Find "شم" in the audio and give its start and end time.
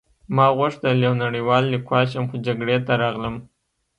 2.11-2.25